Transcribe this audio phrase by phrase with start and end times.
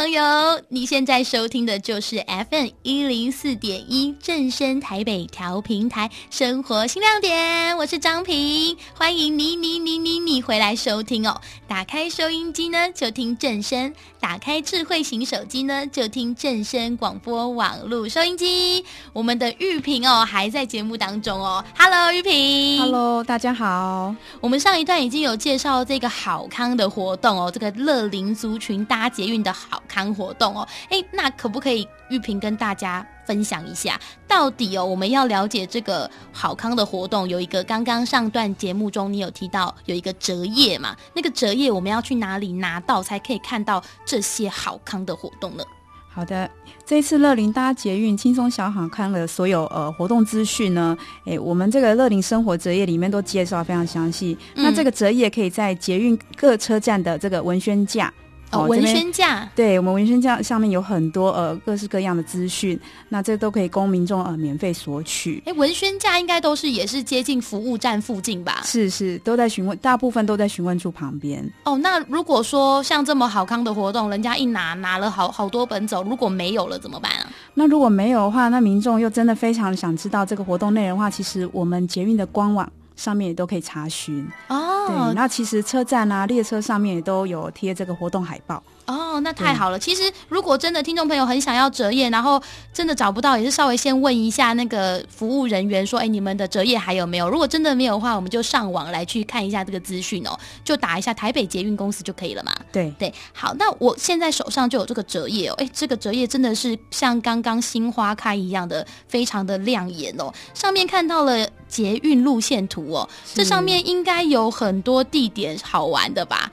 [0.00, 0.22] 朋友，
[0.70, 11.38] 你现在收听的就是 FM 一零四点一正声台北调频台生活新亮点，我是张平，欢迎你你你你你回来收听哦。
[11.68, 18.82] 打开收音机呢，就听正声；打开智慧型手机呢，就听正声广播网络收音机。
[19.12, 21.62] 我们的玉萍哦，还在节目当中哦。
[21.78, 22.80] Hello，玉萍。
[22.80, 24.14] Hello，大家好。
[24.40, 30.66] 我们上一段已经有介绍这个好康的活动哦，这个乐龄族群搭捷运的好康活动哦。
[30.88, 33.98] 哎，那可不可以玉萍跟大家分享一下，
[34.28, 40.96] 到底哦，我们要了解这个好康的活动，有一个刚刚上段节目中你有提到有一个折页嘛？
[41.12, 45.64] 那个折页我们要去哪里拿到才可以看到这些好康的活动呢？
[46.12, 46.50] 好的，
[46.84, 54.36] 这一次乐龄搭捷运轻松小好康的所有呃活动资讯呢，诶，我们这个乐龄生活折页里面都介绍非常详细。
[54.56, 58.12] 嗯、那这个折页可以在捷运各车站的这个文宣架。
[58.52, 62.78] 哦，文宣架，对，我们文宣架上面有很多呃各式各样的资讯，
[63.08, 65.40] 那这都可以供民众呃免费索取。
[65.46, 68.60] 哎，文宣架应该都是也是接近服务站附近吧？
[68.64, 71.48] 是是，都在询问，大部分都在询问处旁边。
[71.64, 77.30] 哦，那如果说像这么好康的活动，人家一拿拿了好好多本走，如果没有了怎么办啊？
[77.54, 82.68] 那如果没有的话，那民众又真的非常想知道这个活动内容的话，其实我们捷运的官网。
[83.00, 84.86] 上面也都可以查询哦。
[84.86, 89.18] 对，那其实车站啊、列车上面也都有贴这个活动海报哦。
[89.20, 89.78] 那太好了。
[89.78, 92.40] 其实如果真的听众朋友很想要折页，然后
[92.74, 102.52] 真的找不到，也是稍微先问一下那个服务人员说：“哎，你们的折页还有没有？”如果真的没有的话，我们就上网来去看一下这个资讯哦，就打一下台北捷运公司就可以了嘛。
[102.70, 105.54] 对对，好，那我现在手上就有这个折页哦。
[105.58, 110.32] 哎，这个折页真的是像刚刚新花开一样的，非常的亮眼哦。
[110.52, 111.48] 上面看到了。
[111.70, 116.50] 捷运路线图哦，这上面应该有很多地点好玩的吧？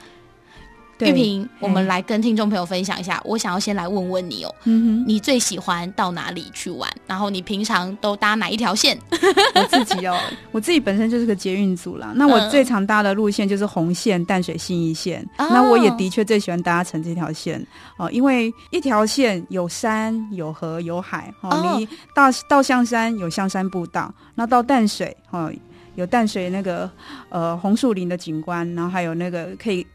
[1.00, 3.20] 玉萍，我们来跟听众朋友分享一下。
[3.24, 6.90] 我想要先来问问你哦，嗯、你最喜欢到哪里去玩？
[7.06, 8.98] 然后你平常都搭哪一条线？
[9.54, 10.18] 我自己哦，
[10.50, 12.12] 我自己本身就是个捷运组啦。
[12.14, 15.24] 那我最常搭的路线就是红线淡水信义线。
[15.36, 17.64] 嗯、那我也的确最喜欢搭乘这条线
[17.96, 21.50] 哦，因为一条线有山有河有海哦。
[21.50, 25.52] 哦你到到象山有象山步道，那到淡水哦
[25.94, 26.90] 有淡水那个
[27.28, 29.86] 呃红树林的景观，然后还有那个可以。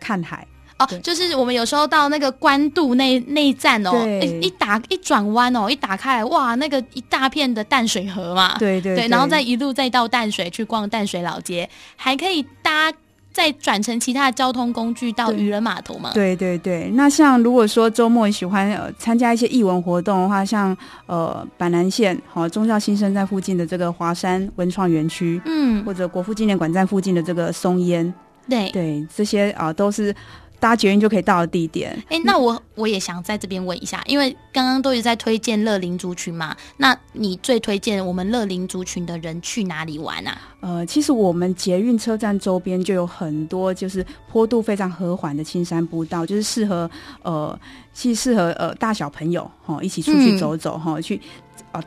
[0.00, 0.46] 看海。
[0.78, 3.94] 哦，就是我们有时候到那个关渡那那一站哦，
[4.42, 12.92] 一打一转弯哦，一打开来哇，那个一大片的淡水河嘛，对对对，对，然后再一路再到淡水去逛淡水老街，还可以搭
[13.32, 16.10] 再转乘其他的交通工具到渔人码头嘛。
[16.12, 20.76] 对对对，那像如果说周末你喜欢呃参加一些艺文活动的话，像
[21.06, 28.12] 呃板南线好中校新生在附近的这个华山文创园区，嗯，或者国父纪念馆站附近的这个松烟。
[28.48, 30.14] 对对，这些啊、呃、都是
[30.58, 31.96] 搭捷运就可以到的地点。
[32.08, 40.38] 哎，那我我也想在这边问一下，因为刚刚都一直在推荐乐龄族群嘛，那你最推荐我们乐龄族群的人去哪里玩啊？
[40.60, 46.90] 呃，其实我们捷运车站周边就有很多就是坡度非常和缓的青山步道，就是适合
[47.22, 47.58] 呃，
[47.92, 51.20] 既适合呃大小朋友哈、哦、一起出去走走哈、嗯哦、去。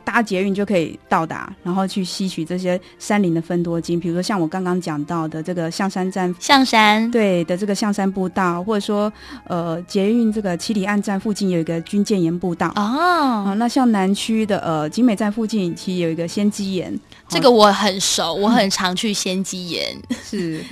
[0.04, 3.98] 搭捷运就可以到达，然后去吸取这些山林的芬多精。
[3.98, 9.12] 比如说像我刚刚讲到的这个象山站，象山对的这个象山步道，或者说
[9.48, 13.54] 呃捷运这个七里岸站附近有一个军舰岩步道哦、呃。
[13.56, 16.98] 那像南区的呃景美站附近其实有一个仙鸡岩，
[17.28, 19.96] 这个我很熟，我很常去仙鸡岩。
[20.22, 20.62] 是。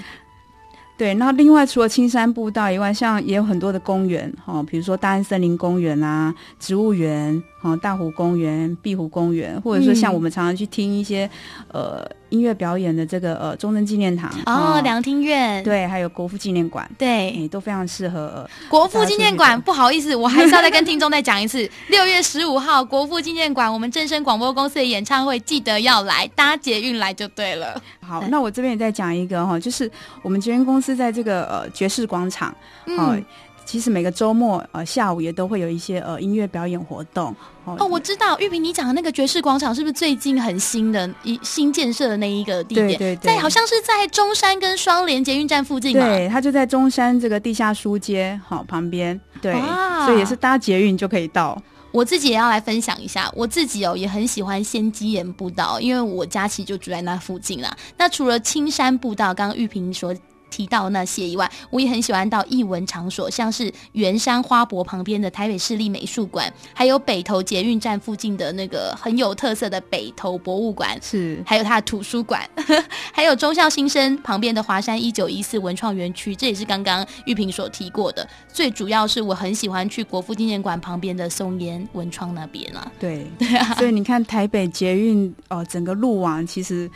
[0.98, 11.25] 对，那另外除了青山步道以外，像也有很多的公园，哈，比如说大安森林公园啊、植物园，哈，大湖公园、碧湖公园，或者说像我们常常去听一些，
[11.72, 12.10] 嗯、呃。
[12.31, 19.61] 音乐表演的这个呃中正纪念堂哦，两厅院对，还有国父纪念馆对、欸，都非常适合、呃、国父纪念馆。
[19.61, 27.81] 不好意思，我还是要再跟听众再讲一次， 六月十五号国父纪念馆，我们正声广播公司的演唱会，记得要来搭捷运来就对了。
[28.00, 29.91] 好，那我这边也再讲一个哈，就是
[30.22, 32.55] 我们捷运公司在这个呃爵士广场，
[32.87, 33.25] 嗯。
[33.69, 37.37] 呃其实每个周末呃下午也都会有一些呃音乐表演活动
[37.67, 37.76] 哦。
[37.79, 42.88] 哦，我知道玉萍你讲的那个爵士广场是不是最近很新的一新建设的那一个地点？
[42.88, 46.03] 对对对，在好像是在中山跟双连捷运站附近嘛。
[46.03, 49.20] 对，它就在中山这个地下书街好旁边。
[49.43, 51.61] 对，啊、所以也是搭捷运就可以到。
[51.93, 57.76] 我自己也要来分享一下，我自己哦也很喜欢仙迹岩步道，因为我家其实就住在那附近啦。
[57.99, 60.14] 那除了青山步道，刚刚玉萍说。
[60.50, 72.49] 提到那些以外，我也很喜欢到艺文场所，像是圆山花博旁边的台北市立美术馆，还有北投捷运站附近的那个很有特色的北投博物馆，是，还有它的图书馆，
[73.12, 78.27] 还有中校新生旁边的华山一九一四文创园区，这也是刚刚玉萍所提过的。
[78.50, 80.79] 最主要是我很喜欢去国父纪念馆。
[80.79, 82.93] 旁边的松烟文创那边啊。
[83.00, 86.89] 对对啊，所以你看台北捷运哦，整个路网其实。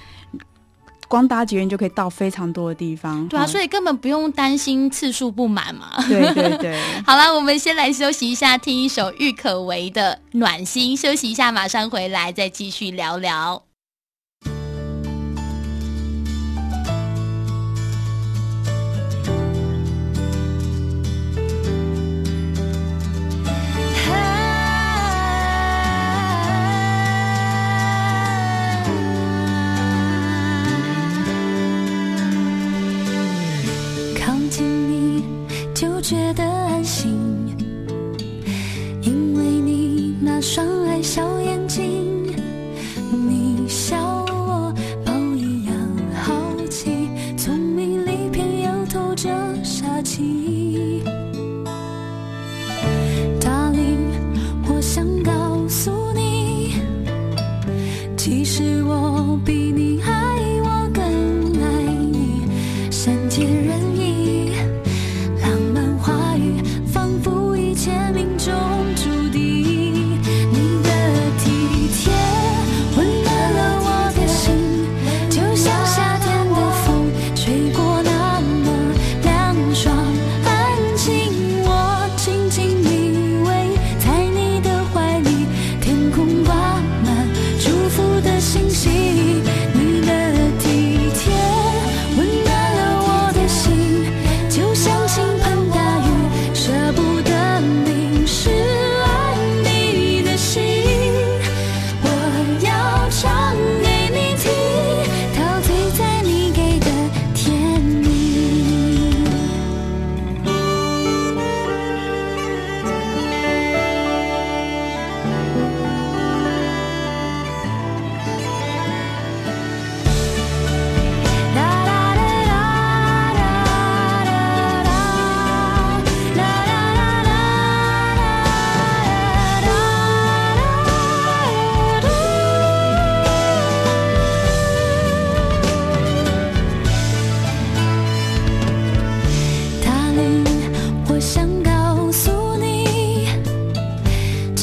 [1.13, 6.03] 光搭捷运就可以到非常多的地方，对啊，嗯、所以根本不用担心次数不满嘛。
[6.09, 13.72] 对对对， 好了，我们先来休息一下，听一首郁可唯的《暖心》，休息一下，马上回来再继续聊聊。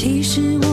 [0.01, 0.68] 其实我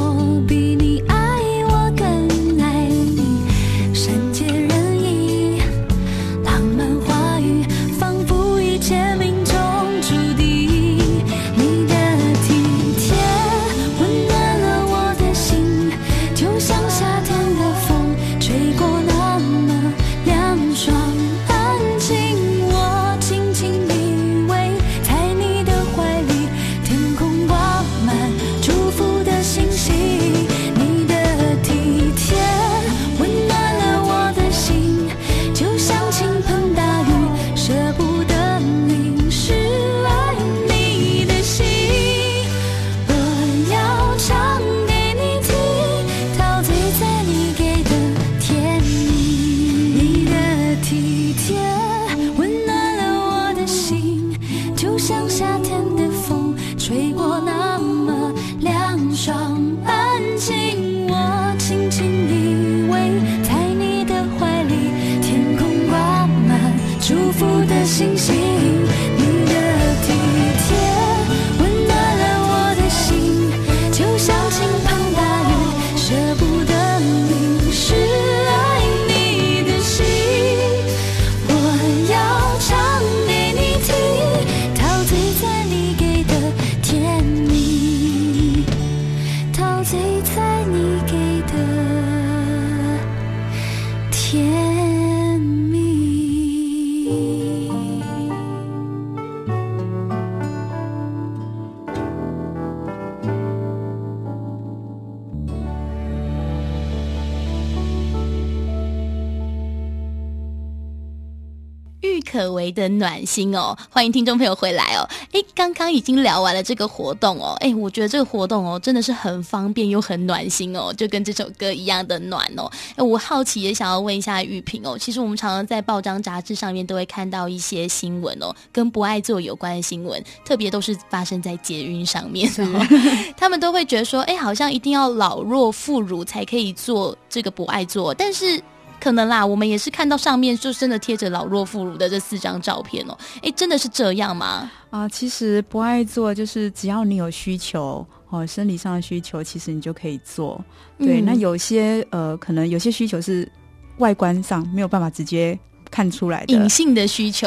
[112.46, 113.76] 可为的暖心哦。
[113.90, 115.02] 欢迎听众朋友回来哦。
[115.32, 117.56] 哎，刚刚已经聊完了这个活动哦。
[117.58, 122.70] 哎，我觉得这个活动哦，真的是很方便又很暖心哦，就跟这首歌一样的暖哦。
[122.94, 124.96] 哎，我好奇也想要问一下玉萍哦。
[124.96, 132.86] 其实我们常常在报章杂志上面都会看到一些新闻哦，跟不爱做有关的新闻，特别都是发生在捷运上面哦。
[133.36, 138.62] 他们都会觉得说，哎，好像一定要老弱妇孺才可以做这个不爱做，但是。
[139.00, 143.16] 可能啦，我们也是看到上面就真的贴着老弱妇孺的这四张照片哦。
[143.42, 144.70] 哎，真的是这样吗？
[144.90, 150.62] 啊、呃，其实不爱做就是只要你有需求哦，生理上的需求，其实你就可以做。
[150.98, 153.50] 对，嗯、那有些呃，可能有些需求是
[153.98, 155.58] 外观上没有办法直接。
[155.90, 156.54] 看出来的。
[156.54, 157.46] 隐性的需求，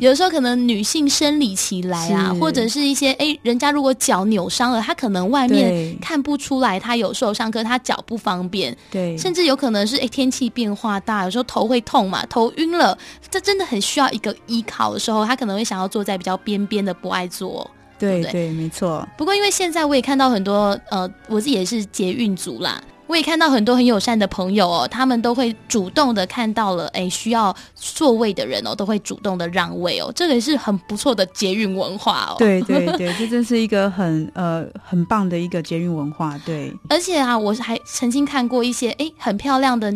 [0.00, 12.96] 有的时候可能女性生理期来啊，或者是一些哎，人家如果脚扭伤了，她可能外面看不出来她有受伤，可是她脚不方便，对，甚至有可能是哎天气变化大，有时候头会痛嘛，头晕了，
[13.30, 19.06] 这真的很需要一个依靠的时候，她可能会想要坐在比较边边的不爱坐，对对，对，没错。
[19.16, 22.82] 不过因为现在我也看到很多呃，我自己也是捷运族啦。
[23.06, 32.34] 我也看到很多很友善的朋友哦，他们都会主动的看到了，哎，需要座位的人哦，都会主动的让位哦，这个也是很不错的捷运文化哦。
[32.38, 36.36] 对对 对，这真是一个很呃很棒的一个捷运文化。
[36.44, 39.94] 对，而且啊，我还曾经看过一些哎很漂亮的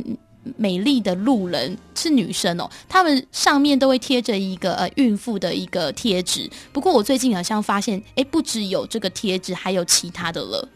[0.57, 6.49] 美丽的路人是女生哦，他们上面都会贴着一个呃孕妇的一个贴纸。
[6.73, 10.69] 不过我最近好像发现，哎，不只有这个贴纸，还有其他的了。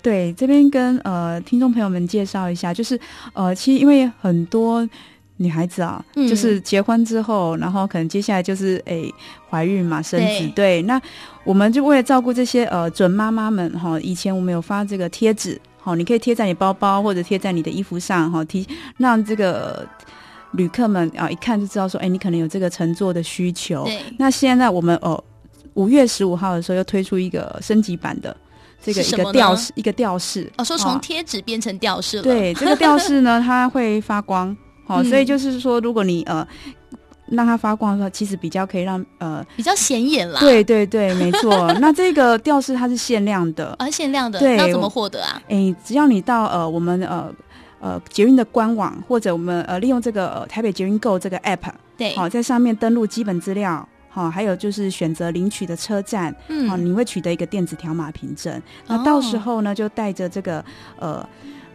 [0.00, 2.98] 对，这边跟呃听众朋友们介绍一下，就是
[3.32, 4.88] 呃，其实因为很多
[5.38, 9.12] 女孩子啊，嗯、就是结婚之后，然后可能接下来就是诶
[9.50, 10.26] 怀孕嘛，生子。
[10.26, 11.00] 对，对，那
[11.42, 18.66] 我们就为了照顾这些呃准妈妈们哈，以前我们有发这个贴纸，好，你可以贴在你包包或者贴在你的衣服上哈，提
[18.98, 19.84] 让这个
[20.52, 23.84] 旅客们啊一看就知道说，哎，你可能有这个乘坐的需求。
[23.84, 25.22] 对，那现在我们哦
[25.74, 28.36] 五月十五号的时候又推出一个升级版的。
[28.84, 32.22] 这个一个吊饰，一个吊饰哦，说从贴纸变成吊饰了。
[32.22, 36.46] 对， 这个吊饰呢，它会发光， 好、哦，所以就是说，如果你呃
[37.26, 40.40] 让它发光的话，其实比较可以让呃比较显眼啦。
[40.40, 41.72] 对对对，没错。
[41.80, 44.38] 那这个吊饰它是限量的啊，限量的。
[44.38, 45.40] 对，那怎么获得啊？
[45.48, 47.32] 哎，只要你到呃我们呃
[47.80, 53.88] 呃捷运的官网，或者我们呃利用这个、呃、台北捷运 Go 这个 App，对，好、哦，在上面登录基本资料。
[54.12, 58.62] 好，还有就是选择领取的车站，嗯，好，你会取得一个电子条码凭证。
[58.86, 60.62] 那到时候呢，就带着这个
[60.98, 61.26] 呃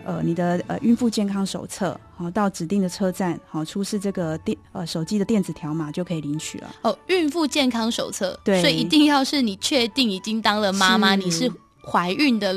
[0.05, 6.69] 呃你的呃孕妇健康手册，好，到指定的车站，好，出示这个电呃手机的电子条码就可以领取了。
[6.83, 11.51] 哦，孕妇健康手册，对，所以一定要是你确定已经当了妈妈，你是
[11.83, 12.55] 怀孕的。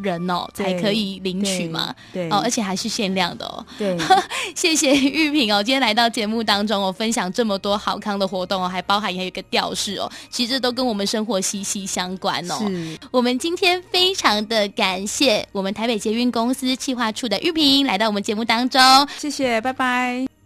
[0.00, 3.64] 人哦，才可以领取嘛，对，哦，而且还是限量的哦。
[3.78, 3.96] 对，
[4.54, 12.56] 谢谢玉萍哦，今天来到节目当中哦，分享这么多好康的活动哦，还包含还有一个吊饰哦，其实都跟我们生活息息相关哦。
[12.58, 18.80] 是，我们今天非常的感谢我们台北捷运公司企划处的玉萍来到我们节目当中，
[19.18, 20.41] 谢谢，拜拜。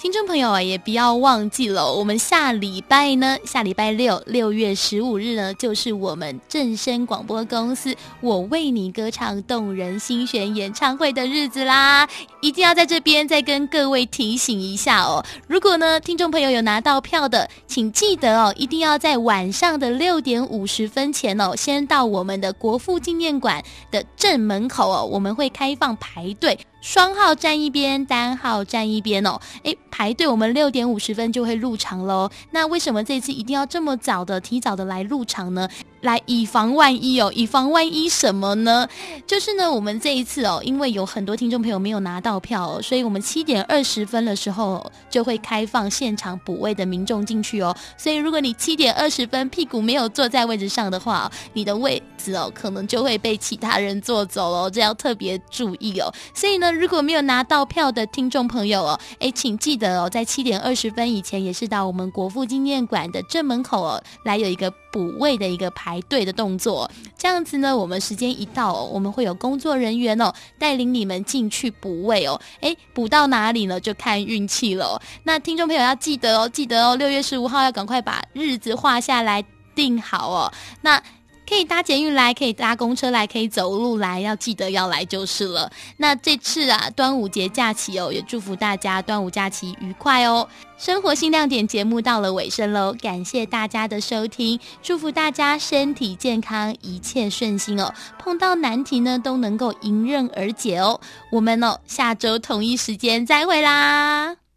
[0.00, 12.08] 听众朋友啊，也不要忘记了，我们下礼拜呢，下礼拜六六月十五日呢，就是我们正声广播公司“我为你歌唱动人心弦”演唱会的日子啦！
[12.40, 15.20] 一定要在这边再跟各位提醒一下哦。
[15.48, 26.56] 如果呢，听众朋友有拿到票的，请记得哦，一定要在晚上的六点五十分前哦，先到我们的国父纪念馆的正门口哦，我们会开放排队。
[26.80, 29.40] 双号站一边，单号站一边哦。
[29.64, 32.30] 诶，排队，我们六点五十分就会入场喽。
[32.52, 35.68] 那为什么这次一定要这么早的提早的来入场呢？
[36.00, 38.88] 来以防万一哦，以防万一什么呢？
[39.26, 47.76] 就是呢，我们这一次哦，因为有很多听众朋友没有拿到票哦，所以我们七点二十分的时候就会开放现场补位的民众进去哦。
[47.96, 56.12] 所以如果你七点二十分屁股没有坐在位置上的话，你的位置哦可能就会被其他人坐走了，这要特别注意哦。
[56.32, 65.87] 所以呢，如果没有拿到票的听众朋友哦，哎，请记得哦，在七点二十分以前也是到我们国父纪念馆的正门口哦，来有一个补位的一个排。
[65.88, 72.38] 排队的动作，这样子呢，我们时间一到，我们会有工作人员哦带领你们进去补位哦。
[72.60, 73.80] 诶，补到哪里呢？
[73.80, 75.00] 就看运气了。
[75.22, 79.42] 那听众朋友要记得哦，记得哦，六月十五号要赶快把日子画下来
[79.74, 80.52] 定好哦。
[80.82, 81.02] 那。
[81.48, 85.72] 可以搭捷运来，可以搭公车来，可以走路来，要记得要来就是了。
[85.96, 90.46] 那这次啊，端午节假期哦，也祝福大家端午假期愉快哦。
[90.76, 97.94] 生活新亮点节目到了尾声喽，感谢大家的收听，祝福大家身体健康，一切顺心哦。
[98.18, 101.00] 碰到难题呢，都能够迎刃而解哦。
[101.32, 104.47] 我们哦，下周同一时间再会啦。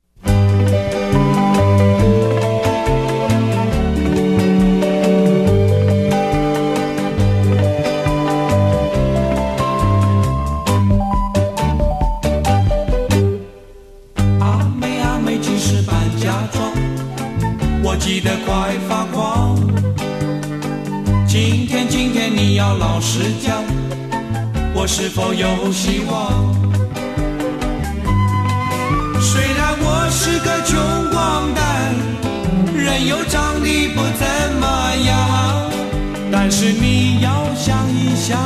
[38.31, 38.39] 想，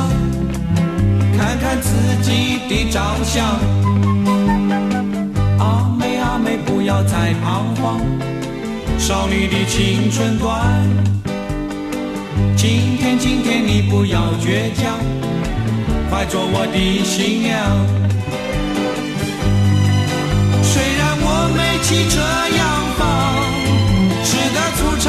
[1.38, 1.90] 看看自
[2.20, 3.46] 己的长相。
[5.60, 8.00] 阿妹阿妹，不要再彷徨，
[8.98, 10.50] 少女的青春短。
[12.56, 14.98] 今天，今天你不要倔强，
[16.10, 17.54] 快做我的新娘。
[20.64, 22.18] 虽然我没汽车
[22.58, 22.60] 洋
[22.98, 23.00] 房，
[24.24, 25.06] 吃的粗茶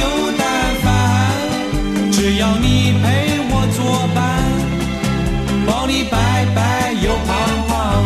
[0.00, 0.02] 又
[0.38, 0.42] 淡
[0.82, 0.86] 饭，
[2.10, 3.04] 只要你陪
[6.36, 7.34] 白白又胖
[7.66, 8.04] 胖。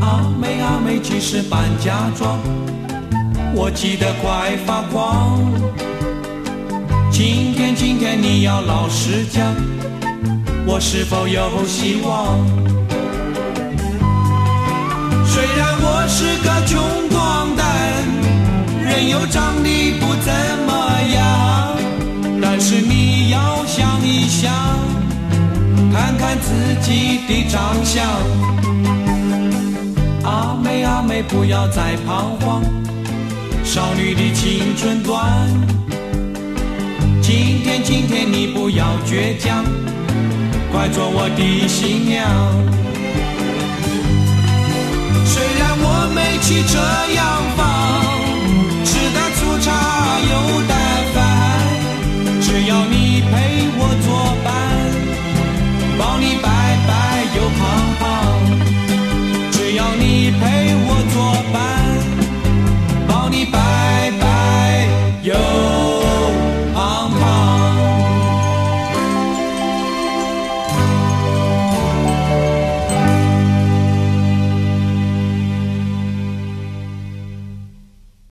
[0.00, 2.38] 阿妹阿妹，及时搬家装，
[3.52, 5.40] 我急得快发狂。
[7.10, 9.52] 今天，今天你要老实讲，
[10.66, 12.38] 我是否有希望？
[15.26, 17.64] 虽然我是个穷光蛋，
[18.84, 20.32] 人又长得不怎
[20.66, 20.72] 么
[21.12, 21.76] 样，
[22.40, 24.52] 但是你要想一想，
[25.92, 28.04] 看看自己的长相。
[30.22, 32.62] 阿妹阿妹，不要再彷徨，
[33.64, 35.26] 少女的青春短。
[37.22, 39.64] 今天今天你不要倔强，
[40.70, 42.89] 快做我的新娘。